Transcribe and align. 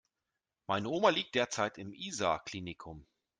Meine 0.65 0.89
Oma 0.89 1.09
liegt 1.11 1.35
derzeit 1.35 1.77
im 1.77 1.93
Isar 1.93 2.43
Klinikum. 2.43 3.05